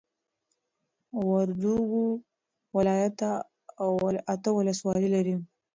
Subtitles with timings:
[1.29, 2.05] وردوګو
[2.77, 3.17] ولايت
[4.33, 5.35] اته ولسوالۍ لري